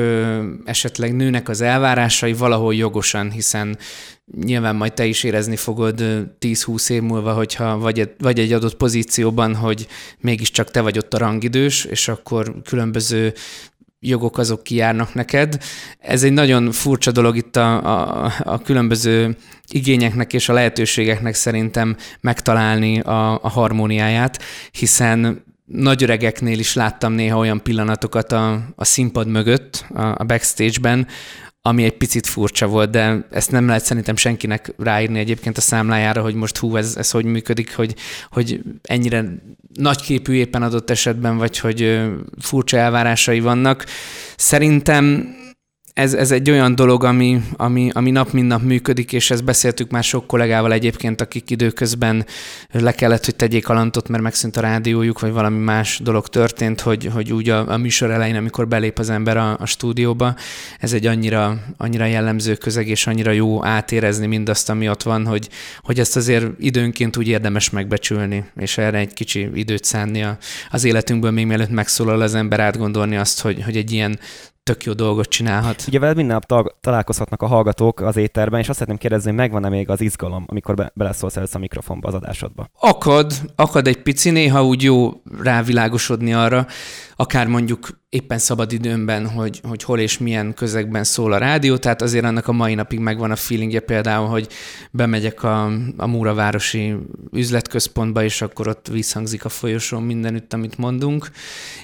esetleg 0.64 1.14
nőnek 1.16 1.48
az 1.48 1.60
elvárásai 1.60 2.32
valahol 2.32 2.74
jogosan, 2.74 3.30
hiszen 3.30 3.78
nyilván 4.42 4.76
majd 4.76 4.92
te 4.92 5.04
is 5.04 5.24
érezni 5.24 5.56
fogod 5.56 6.00
10-20 6.40 6.90
év 6.90 7.02
múlva, 7.02 7.32
hogyha 7.32 7.78
vagy, 7.78 8.10
vagy 8.18 8.38
egy 8.38 8.52
adott 8.52 8.76
pozícióban, 8.76 9.54
hogy 9.54 9.86
mégiscsak 10.20 10.70
te 10.70 10.80
vagy 10.80 10.98
ott 10.98 11.14
a 11.14 11.18
rangidős, 11.18 11.84
és 11.84 12.08
akkor 12.08 12.54
különböző 12.64 13.32
jogok 14.00 14.38
azok 14.38 14.62
kijárnak 14.62 15.14
neked. 15.14 15.58
Ez 15.98 16.22
egy 16.22 16.32
nagyon 16.32 16.72
furcsa 16.72 17.10
dolog 17.10 17.36
itt 17.36 17.56
a, 17.56 18.24
a, 18.24 18.32
a 18.44 18.58
különböző 18.58 19.36
igényeknek 19.68 20.32
és 20.32 20.48
a 20.48 20.52
lehetőségeknek 20.52 21.34
szerintem 21.34 21.96
megtalálni 22.20 23.00
a, 23.00 23.42
a 23.42 23.48
harmóniáját, 23.48 24.42
hiszen 24.70 25.48
nagyöregeknél 25.72 26.58
is 26.58 26.74
láttam 26.74 27.12
néha 27.12 27.38
olyan 27.38 27.62
pillanatokat 27.62 28.32
a, 28.32 28.52
a 28.76 28.84
színpad 28.84 29.26
mögött, 29.26 29.84
a, 29.94 30.02
a 30.02 30.24
backstage-ben, 30.24 31.06
ami 31.62 31.84
egy 31.84 31.96
picit 31.96 32.26
furcsa 32.26 32.66
volt, 32.66 32.90
de 32.90 33.26
ezt 33.30 33.50
nem 33.50 33.66
lehet 33.66 33.84
szerintem 33.84 34.16
senkinek 34.16 34.72
ráírni 34.78 35.18
egyébként 35.18 35.56
a 35.56 35.60
számlájára, 35.60 36.22
hogy 36.22 36.34
most 36.34 36.56
hú, 36.56 36.76
ez, 36.76 36.96
ez 36.96 37.10
hogy 37.10 37.24
működik, 37.24 37.76
hogy, 37.76 37.94
hogy 38.30 38.60
ennyire 38.82 39.24
nagyképű 39.74 40.32
éppen 40.32 40.62
adott 40.62 40.90
esetben, 40.90 41.36
vagy 41.36 41.58
hogy 41.58 42.00
furcsa 42.38 42.76
elvárásai 42.76 43.40
vannak. 43.40 43.84
Szerintem 44.36 45.34
ez, 46.00 46.14
ez 46.14 46.30
egy 46.30 46.50
olyan 46.50 46.75
dolog, 46.75 47.04
ami, 47.04 47.42
ami, 47.57 47.90
ami 47.92 48.11
nap 48.11 48.33
mint 48.33 48.49
nap 48.49 48.62
működik, 48.62 49.12
és 49.12 49.30
ezt 49.30 49.45
beszéltük 49.45 49.90
már 49.90 50.04
sok 50.04 50.26
kollégával 50.26 50.73
egyébként, 50.73 51.21
akik 51.21 51.50
időközben 51.50 52.26
le 52.71 52.92
kellett, 52.92 53.25
hogy 53.25 53.37
tegyék 53.37 53.69
a 53.69 53.73
lantot, 53.73 54.09
mert 54.09 54.23
megszűnt 54.23 54.57
a 54.57 54.61
rádiójuk, 54.61 55.21
vagy 55.21 55.33
valami 55.33 55.59
más 55.59 56.00
dolog 56.02 56.28
történt, 56.28 56.80
hogy, 56.80 57.11
hogy 57.12 57.33
úgy 57.33 57.49
a, 57.49 57.73
a 57.73 57.76
műsor 57.76 58.11
elején, 58.11 58.37
amikor 58.37 58.69
belép 58.69 58.99
az 58.99 59.11
ember 59.11 59.37
a, 59.37 59.57
a 59.59 59.66
stúdióba, 59.66 60.35
ez 60.78 60.92
egy 60.92 61.07
annyira, 61.07 61.59
annyira 61.76 62.04
jellemző 62.04 62.54
közeg, 62.54 62.88
és 62.88 63.07
annyira 63.07 63.30
jó 63.30 63.64
átérezni 63.64 64.26
mindazt, 64.26 64.71
ami 64.71 64.88
ott 64.88 65.02
van, 65.02 65.26
hogy, 65.26 65.49
hogy 65.80 65.99
ezt 65.99 66.16
azért 66.16 66.47
időnként 66.59 67.16
úgy 67.16 67.28
érdemes 67.28 67.71
megbecsülni, 67.71 68.45
és 68.57 68.78
erre 68.78 68.99
egy 68.99 69.14
kicsi 69.14 69.49
időt 69.54 69.85
szánni 69.85 70.26
az 70.71 70.85
életünkből, 70.85 71.30
még 71.30 71.47
mielőtt 71.47 71.71
megszólal 71.71 72.21
az 72.21 72.35
ember 72.35 72.61
átgondolni 72.61 73.16
azt, 73.16 73.40
hogy, 73.40 73.62
hogy 73.62 73.76
egy 73.76 73.92
ilyen 73.92 74.19
tök 74.70 74.84
jó 74.84 74.92
dolgot 74.92 75.28
csinálhat. 75.28 75.84
Ugye 75.88 75.98
veled 75.98 76.16
minden 76.16 76.40
nap 76.48 76.70
találkozhatnak 76.80 77.42
a 77.42 77.46
hallgatók 77.46 78.00
az 78.00 78.16
éterben, 78.16 78.60
és 78.60 78.68
azt 78.68 78.78
szeretném 78.78 78.98
kérdezni, 78.98 79.28
hogy 79.28 79.38
megvan-e 79.38 79.68
még 79.68 79.90
az 79.90 80.00
izgalom, 80.00 80.44
amikor 80.46 80.74
be- 80.74 80.92
beleszólsz 80.94 81.36
először 81.36 81.56
a 81.56 81.58
mikrofonba 81.58 82.08
az 82.08 82.14
adásodba? 82.14 82.68
Akad, 82.80 83.32
akad 83.56 83.86
egy 83.86 84.02
pici, 84.02 84.30
néha 84.30 84.64
úgy 84.64 84.82
jó 84.82 85.22
rávilágosodni 85.42 86.34
arra, 86.34 86.66
akár 87.20 87.46
mondjuk 87.46 87.88
éppen 88.08 88.38
szabad 88.38 88.72
időmben, 88.72 89.28
hogy, 89.28 89.60
hogy 89.68 89.82
hol 89.82 89.98
és 89.98 90.18
milyen 90.18 90.54
közegben 90.54 91.04
szól 91.04 91.32
a 91.32 91.38
rádió, 91.38 91.76
tehát 91.76 92.02
azért 92.02 92.24
annak 92.24 92.48
a 92.48 92.52
mai 92.52 92.74
napig 92.74 92.98
megvan 92.98 93.30
a 93.30 93.36
feelingje 93.36 93.80
például, 93.80 94.26
hogy 94.26 94.48
bemegyek 94.90 95.42
a, 95.42 95.64
a 95.96 96.06
Múravárosi 96.06 96.94
üzletközpontba, 97.32 98.24
és 98.24 98.42
akkor 98.42 98.68
ott 98.68 98.88
visszhangzik 98.88 99.44
a 99.44 99.48
folyosón 99.48 100.02
mindenütt, 100.02 100.52
amit 100.52 100.78
mondunk, 100.78 101.30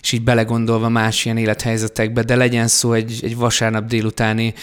és 0.01 0.13
így 0.13 0.23
belegondolva 0.23 0.89
más 0.89 1.25
ilyen 1.25 1.37
élethelyzetekbe, 1.37 2.23
de 2.23 2.37
legyen 2.37 2.69
szó 2.69 2.93
egy, 2.93 3.21
egy 3.23 3.37
vasárnap 3.37 3.85
délutáni 3.85 4.55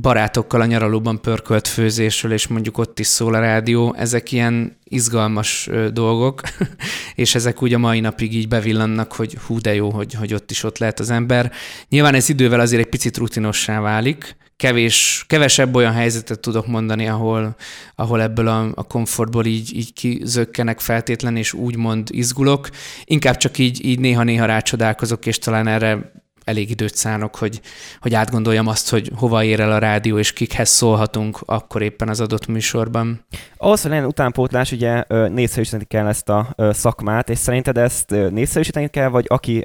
barátokkal 0.00 0.60
a 0.60 0.66
nyaralóban 0.66 1.20
pörkölt 1.20 1.68
főzésről, 1.68 2.32
és 2.32 2.46
mondjuk 2.46 2.78
ott 2.78 2.98
is 2.98 3.06
szól 3.06 3.34
a 3.34 3.40
rádió, 3.40 3.94
ezek 3.98 4.32
ilyen 4.32 4.76
izgalmas 4.92 5.68
dolgok, 5.92 6.40
és 7.14 7.34
ezek 7.34 7.62
úgy 7.62 7.74
a 7.74 7.78
mai 7.78 8.00
napig 8.00 8.34
így 8.34 8.48
bevillannak, 8.48 9.12
hogy 9.12 9.36
hú 9.46 9.60
de 9.60 9.74
jó, 9.74 9.90
hogy, 9.90 10.14
hogy 10.14 10.34
ott 10.34 10.50
is 10.50 10.62
ott 10.62 10.78
lehet 10.78 11.00
az 11.00 11.10
ember. 11.10 11.52
Nyilván 11.88 12.14
ez 12.14 12.28
idővel 12.28 12.60
azért 12.60 12.82
egy 12.82 12.88
picit 12.88 13.16
rutinossá 13.16 13.80
válik, 13.80 14.36
kevés, 14.62 15.24
kevesebb 15.26 15.74
olyan 15.74 15.92
helyzetet 15.92 16.40
tudok 16.40 16.66
mondani, 16.66 17.08
ahol, 17.08 17.56
ahol 17.94 18.22
ebből 18.22 18.48
a, 18.48 18.70
a 18.74 18.82
komfortból 18.82 19.44
így, 19.46 19.76
így 19.76 19.92
kizökkenek 19.92 20.80
feltétlen, 20.80 21.36
és 21.36 21.52
úgymond 21.52 22.08
izgulok. 22.12 22.68
Inkább 23.04 23.36
csak 23.36 23.58
így, 23.58 23.84
így 23.84 23.98
néha-néha 23.98 24.44
rácsodálkozok, 24.44 25.26
és 25.26 25.38
talán 25.38 25.66
erre 25.66 26.12
elég 26.44 26.70
időt 26.70 26.94
szánok, 26.94 27.36
hogy, 27.36 27.60
hogy 28.00 28.14
átgondoljam 28.14 28.66
azt, 28.66 28.90
hogy 28.90 29.10
hova 29.14 29.44
ér 29.44 29.60
el 29.60 29.72
a 29.72 29.78
rádió, 29.78 30.18
és 30.18 30.32
kikhez 30.32 30.68
szólhatunk 30.68 31.38
akkor 31.44 31.82
éppen 31.82 32.08
az 32.08 32.20
adott 32.20 32.46
műsorban. 32.46 33.26
Ahhoz, 33.56 33.82
hogy 33.82 33.90
legyen 33.90 34.06
utánpótlás, 34.06 34.72
ugye 34.72 35.04
népszerűsíteni 35.28 35.84
kell 35.84 36.06
ezt 36.06 36.28
a 36.28 36.56
szakmát, 36.70 37.30
és 37.30 37.38
szerinted 37.38 37.78
ezt 37.78 38.10
népszerűsíteni 38.10 38.88
kell, 38.88 39.08
vagy 39.08 39.24
aki, 39.28 39.58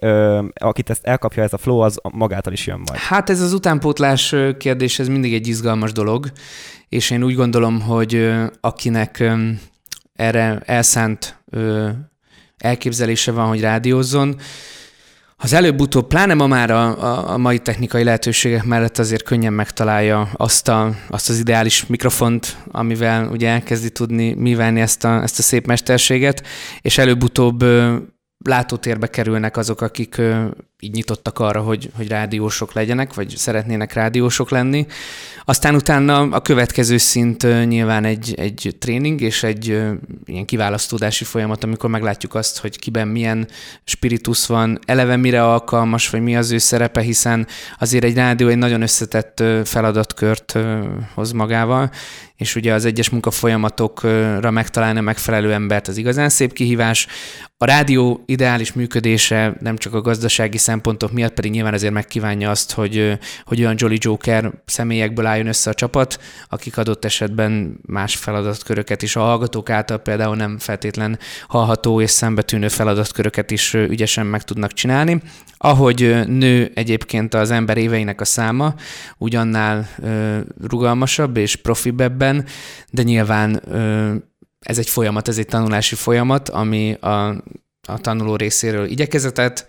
akit 0.53 0.89
ezt 0.89 1.05
elkapja 1.05 1.43
ez 1.43 1.53
a 1.53 1.57
flow, 1.57 1.79
az 1.79 1.99
magától 2.11 2.53
is 2.53 2.67
jön 2.67 2.81
majd? 2.87 2.99
Hát 2.99 3.29
ez 3.29 3.41
az 3.41 3.53
utánpótlás 3.53 4.35
kérdés, 4.57 4.99
ez 4.99 5.07
mindig 5.07 5.33
egy 5.33 5.47
izgalmas 5.47 5.91
dolog, 5.91 6.31
és 6.89 7.09
én 7.09 7.23
úgy 7.23 7.35
gondolom, 7.35 7.81
hogy 7.81 8.31
akinek 8.61 9.31
erre 10.15 10.61
elszánt 10.65 11.43
elképzelése 12.57 13.31
van, 13.31 13.47
hogy 13.47 13.61
rádiózzon, 13.61 14.35
az 15.39 15.53
előbb-utóbb, 15.53 16.07
pláne 16.07 16.33
ma 16.33 16.47
már 16.47 16.71
a, 16.71 17.33
a, 17.33 17.37
mai 17.37 17.59
technikai 17.59 18.03
lehetőségek 18.03 18.63
mellett 18.63 18.97
azért 18.97 19.23
könnyen 19.23 19.53
megtalálja 19.53 20.29
azt, 20.33 20.67
a, 20.67 20.95
azt 21.09 21.29
az 21.29 21.39
ideális 21.39 21.85
mikrofont, 21.85 22.57
amivel 22.71 23.27
ugye 23.27 23.49
elkezdi 23.49 23.89
tudni 23.89 24.33
művelni 24.33 24.81
ezt 24.81 25.03
a, 25.03 25.21
ezt 25.21 25.39
a 25.39 25.41
szép 25.41 25.65
mesterséget, 25.65 26.45
és 26.81 26.97
előbb-utóbb 26.97 27.63
látótérbe 28.45 29.07
kerülnek 29.07 29.57
azok, 29.57 29.81
akik 29.81 30.21
így 30.79 30.93
nyitottak 30.93 31.39
arra, 31.39 31.61
hogy, 31.61 31.89
hogy 31.95 32.07
rádiósok 32.07 32.73
legyenek, 32.73 33.13
vagy 33.13 33.33
szeretnének 33.37 33.93
rádiósok 33.93 34.49
lenni. 34.49 34.85
Aztán 35.45 35.75
utána 35.75 36.19
a 36.19 36.41
következő 36.41 36.97
szint 36.97 37.65
nyilván 37.67 38.05
egy, 38.05 38.33
egy 38.37 38.75
tréning 38.79 39.21
és 39.21 39.43
egy 39.43 39.67
ilyen 40.25 40.45
kiválasztódási 40.45 41.23
folyamat, 41.23 41.63
amikor 41.63 41.89
meglátjuk 41.89 42.35
azt, 42.35 42.59
hogy 42.59 42.79
kiben 42.79 43.07
milyen 43.07 43.47
spiritus 43.83 44.45
van, 44.45 44.79
eleve 44.85 45.15
mire 45.15 45.43
alkalmas, 45.43 46.09
vagy 46.09 46.21
mi 46.21 46.35
az 46.35 46.51
ő 46.51 46.57
szerepe, 46.57 47.01
hiszen 47.01 47.47
azért 47.79 48.03
egy 48.03 48.15
rádió 48.15 48.47
egy 48.47 48.57
nagyon 48.57 48.81
összetett 48.81 49.43
feladatkört 49.63 50.57
hoz 51.13 51.31
magával, 51.31 51.91
és 52.35 52.55
ugye 52.55 52.73
az 52.73 52.85
egyes 52.85 53.09
munkafolyamatokra 53.09 54.51
megtalálni 54.51 54.99
a 54.99 55.01
megfelelő 55.01 55.53
embert 55.53 55.87
az 55.87 55.97
igazán 55.97 56.29
szép 56.29 56.53
kihívás. 56.53 57.07
A 57.59 57.65
rádió 57.65 58.23
ideális 58.25 58.73
működése 58.73 59.57
nem 59.59 59.77
csak 59.77 59.93
a 59.93 60.01
gazdasági 60.01 60.57
szempontok 60.57 61.11
miatt, 61.11 61.33
pedig 61.33 61.51
nyilván 61.51 61.73
ezért 61.73 61.93
megkívánja 61.93 62.49
azt, 62.49 62.71
hogy, 62.71 63.19
hogy 63.45 63.59
olyan 63.59 63.75
Jolly 63.77 63.97
Joker 63.99 64.51
személyekből 64.65 65.25
álljon 65.25 65.47
össze 65.47 65.69
a 65.69 65.73
csapat, 65.73 66.19
akik 66.49 66.77
adott 66.77 67.05
esetben 67.05 67.79
más 67.85 68.15
feladatköröket 68.15 69.01
is 69.01 69.15
a 69.15 69.19
hallgatók 69.19 69.69
által 69.69 69.97
például 69.97 70.35
nem 70.35 70.57
feltétlen 70.59 71.19
hallható 71.47 72.01
és 72.01 72.09
szembetűnő 72.09 72.67
feladatköröket 72.67 73.51
is 73.51 73.73
ügyesen 73.73 74.25
meg 74.25 74.43
tudnak 74.43 74.73
csinálni. 74.73 75.21
Ahogy 75.57 76.27
nő 76.27 76.71
egyébként 76.73 77.33
az 77.33 77.51
ember 77.51 77.77
éveinek 77.77 78.21
a 78.21 78.25
száma, 78.25 78.73
ugyannál 79.17 79.89
rugalmasabb 80.61 81.37
és 81.37 81.55
profibb 81.55 82.01
ebben, 82.01 82.45
de 82.91 83.03
nyilván 83.03 83.61
ez 84.59 84.77
egy 84.77 84.89
folyamat, 84.89 85.27
ez 85.27 85.37
egy 85.37 85.45
tanulási 85.45 85.95
folyamat, 85.95 86.49
ami 86.49 86.93
a, 86.93 87.27
a 87.87 87.97
tanuló 88.01 88.35
részéről 88.35 88.85
igyekezetet, 88.85 89.67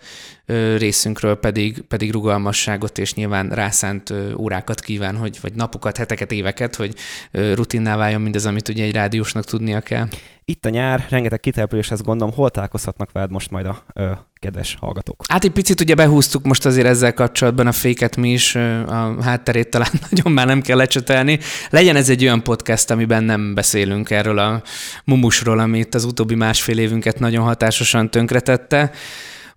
részünkről 0.77 1.35
pedig, 1.35 1.81
pedig 1.81 2.11
rugalmasságot 2.11 2.97
és 2.97 3.13
nyilván 3.13 3.49
rászánt 3.49 4.13
órákat 4.37 4.79
kíván, 4.79 5.17
hogy, 5.17 5.37
vagy 5.41 5.53
napokat, 5.53 5.97
heteket, 5.97 6.31
éveket, 6.31 6.75
hogy 6.75 6.93
rutinná 7.31 7.95
váljon 7.95 8.21
mindez, 8.21 8.45
amit 8.45 8.69
ugye 8.69 8.83
egy 8.83 8.93
rádiósnak 8.93 9.45
tudnia 9.45 9.79
kell. 9.79 10.07
Itt 10.45 10.65
a 10.65 10.69
nyár, 10.69 11.05
rengeteg 11.09 11.39
kitelepüléshez 11.39 12.01
gondolom, 12.01 12.33
hol 12.33 12.49
találkozhatnak 12.49 13.11
veled 13.11 13.31
most 13.31 13.51
majd 13.51 13.65
a 13.65 13.83
ö, 13.93 14.11
kedves 14.33 14.77
hallgatók? 14.79 15.23
Hát 15.27 15.43
egy 15.43 15.51
picit 15.51 15.81
ugye 15.81 15.95
behúztuk 15.95 16.45
most 16.45 16.65
azért 16.65 16.87
ezzel 16.87 17.13
kapcsolatban 17.13 17.67
a 17.67 17.71
féket 17.71 18.15
mi 18.15 18.31
is, 18.31 18.55
a 18.55 19.23
hátterét 19.23 19.69
talán 19.69 19.89
nagyon 20.09 20.31
már 20.31 20.45
nem 20.45 20.61
kell 20.61 20.77
lecsetelni. 20.77 21.39
Legyen 21.69 21.95
ez 21.95 22.09
egy 22.09 22.23
olyan 22.23 22.43
podcast, 22.43 22.91
amiben 22.91 23.23
nem 23.23 23.53
beszélünk 23.53 24.09
erről 24.09 24.37
a 24.37 24.61
mumusról, 25.05 25.59
amit 25.59 25.95
az 25.95 26.03
utóbbi 26.03 26.35
másfél 26.35 26.77
évünket 26.77 27.19
nagyon 27.19 27.43
hatásosan 27.43 28.09
tönkretette. 28.09 28.91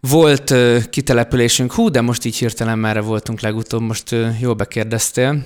Volt 0.08 0.50
uh, 0.50 0.84
kitelepülésünk, 0.84 1.72
hú, 1.72 1.88
de 1.88 2.00
most 2.00 2.24
így 2.24 2.36
hirtelen 2.36 2.78
merre 2.78 3.00
voltunk 3.00 3.40
legutóbb, 3.40 3.80
most 3.80 4.12
uh, 4.12 4.40
jól 4.40 4.54
bekérdeztél. 4.54 5.44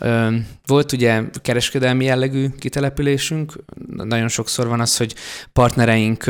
Uh, 0.00 0.34
volt 0.66 0.92
ugye 0.92 1.22
kereskedelmi 1.42 2.04
jellegű 2.04 2.48
kitelepülésünk, 2.58 3.52
nagyon 3.86 4.28
sokszor 4.28 4.66
van 4.66 4.80
az, 4.80 4.96
hogy 4.96 5.14
partnereink 5.52 6.24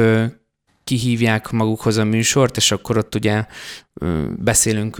kihívják 0.84 1.50
magukhoz 1.50 1.96
a 1.96 2.04
műsort, 2.04 2.56
és 2.56 2.70
akkor 2.70 2.96
ott 2.96 3.14
ugye 3.14 3.46
beszélünk 4.38 4.96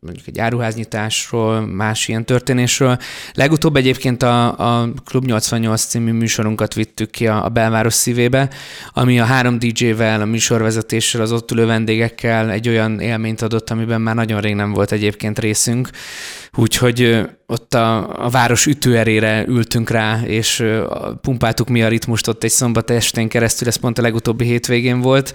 mondjuk 0.00 0.26
egy 0.26 0.38
áruháznyitásról, 0.38 1.60
más 1.60 2.08
ilyen 2.08 2.24
történésről. 2.24 2.98
Legutóbb 3.32 3.76
egyébként 3.76 4.22
a, 4.22 4.58
a 4.80 4.88
Klub 5.04 5.24
88 5.24 5.84
című 5.84 6.12
műsorunkat 6.12 6.74
vittük 6.74 7.10
ki 7.10 7.26
a, 7.26 7.44
a 7.44 7.48
belváros 7.48 7.94
szívébe, 7.94 8.48
ami 8.92 9.20
a 9.20 9.24
három 9.24 9.58
DJ-vel, 9.58 10.20
a 10.20 10.24
műsorvezetéssel, 10.24 11.20
az 11.20 11.32
ott 11.32 11.50
ülő 11.50 11.66
vendégekkel 11.66 12.50
egy 12.50 12.68
olyan 12.68 13.00
élményt 13.00 13.42
adott, 13.42 13.70
amiben 13.70 14.00
már 14.00 14.14
nagyon 14.14 14.40
rég 14.40 14.54
nem 14.54 14.72
volt 14.72 14.92
egyébként 14.92 15.38
részünk. 15.38 15.88
Úgyhogy 16.56 17.26
ott 17.46 17.74
a, 17.74 18.24
a 18.24 18.28
város 18.30 18.66
ütőerére 18.66 19.44
ültünk 19.46 19.90
rá, 19.90 20.20
és 20.24 20.64
pumpáltuk 21.20 21.68
mi 21.68 21.82
a 21.82 21.88
ritmust 21.88 22.28
ott 22.28 22.44
egy 22.44 22.50
szombat 22.50 22.90
estén 22.90 23.28
keresztül, 23.28 23.68
ez 23.68 23.76
pont 23.76 23.98
a 23.98 24.02
legutóbbi 24.02 24.44
hétvégén 24.44 25.00
volt. 25.00 25.34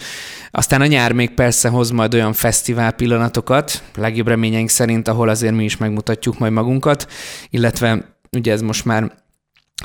Aztán 0.52 0.82
a 0.82 0.86
nyár 0.86 1.12
még 1.12 1.30
persze 1.30 1.70
hoz 1.70 1.92
majd 1.92 2.14
olyan 2.14 2.34
fesztivál 2.34 2.92
pillanatokat, 3.10 3.84
legjobb 3.96 4.28
reményeink 4.28 4.70
szerint, 4.70 5.08
ahol 5.08 5.30
azért 5.30 5.56
mi 5.56 5.64
is 5.64 5.78
megmutatjuk 5.78 6.40
majd 6.40 6.52
magunkat, 6.52 7.08
illetve 7.50 8.16
ugye 8.32 8.52
ez 8.52 8.62
most 8.62 8.86
már 8.86 9.12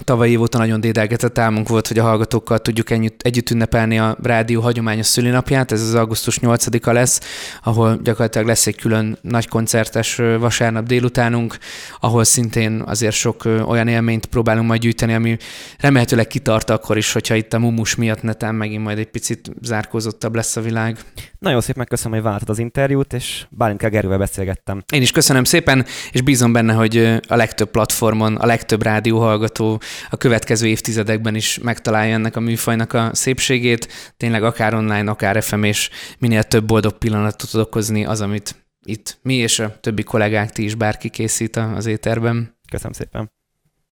Tavaly 0.02 0.30
év 0.30 0.40
óta 0.40 0.58
nagyon 0.58 0.80
dédelgetett 0.80 1.38
álmunk 1.38 1.68
volt, 1.68 1.88
hogy 1.88 1.98
a 1.98 2.02
hallgatókkal 2.02 2.58
tudjuk 2.58 2.90
együtt, 2.90 3.22
együtt 3.22 3.50
ünnepelni 3.50 3.98
a 3.98 4.16
rádió 4.22 4.60
hagyományos 4.60 5.06
szülinapját. 5.06 5.72
Ez 5.72 5.82
az 5.82 5.94
augusztus 5.94 6.38
8-a 6.38 6.92
lesz, 6.92 7.20
ahol 7.62 8.00
gyakorlatilag 8.02 8.46
lesz 8.46 8.66
egy 8.66 8.76
külön 8.76 9.18
nagy 9.20 9.48
koncertes 9.48 10.16
vasárnap 10.38 10.86
délutánunk, 10.86 11.58
ahol 12.00 12.24
szintén 12.24 12.82
azért 12.86 13.14
sok 13.14 13.44
olyan 13.44 13.88
élményt 13.88 14.26
próbálunk 14.26 14.68
majd 14.68 14.80
gyűjteni, 14.80 15.14
ami 15.14 15.36
remélhetőleg 15.78 16.26
kitart 16.26 16.70
akkor 16.70 16.96
is, 16.96 17.12
hogyha 17.12 17.34
itt 17.34 17.52
a 17.52 17.58
mumus 17.58 17.94
miatt 17.94 18.22
netán 18.22 18.54
megint 18.54 18.82
majd 18.82 18.98
egy 18.98 19.10
picit 19.10 19.50
zárkózottabb 19.62 20.34
lesz 20.34 20.56
a 20.56 20.60
világ. 20.60 20.98
Nagyon 21.38 21.60
szépen 21.60 21.78
megköszönöm, 21.78 22.12
hogy 22.12 22.22
váltad 22.22 22.48
az 22.48 22.58
interjút, 22.58 23.12
és 23.12 23.46
Bálint 23.50 23.82
Gerővel 23.88 24.18
beszélgettem. 24.18 24.82
Én 24.92 25.02
is 25.02 25.10
köszönöm 25.10 25.44
szépen, 25.44 25.86
és 26.12 26.22
bízom 26.22 26.52
benne, 26.52 26.72
hogy 26.72 27.20
a 27.28 27.36
legtöbb 27.36 27.70
platformon, 27.70 28.36
a 28.36 28.46
legtöbb 28.46 28.82
rádió 28.82 29.18
hallgató 29.18 29.80
a 30.10 30.16
következő 30.16 30.66
évtizedekben 30.66 31.34
is 31.34 31.58
megtalálja 31.58 32.14
ennek 32.14 32.36
a 32.36 32.40
műfajnak 32.40 32.92
a 32.92 33.10
szépségét. 33.12 33.88
Tényleg 34.16 34.42
akár 34.42 34.74
online, 34.74 35.10
akár 35.10 35.42
FM, 35.42 35.62
és 35.62 35.90
minél 36.18 36.42
több 36.42 36.64
boldog 36.64 36.98
pillanatot 36.98 37.50
tud 37.50 37.60
okozni 37.60 38.04
az, 38.04 38.20
amit 38.20 38.66
itt 38.86 39.18
mi 39.22 39.34
és 39.34 39.58
a 39.58 39.80
többi 39.80 40.02
kollégák, 40.02 40.52
ti 40.52 40.64
is 40.64 40.74
bárki 40.74 41.08
készít 41.08 41.56
az 41.56 41.86
éterben. 41.86 42.58
Köszönöm 42.70 42.92
szépen. 42.92 43.30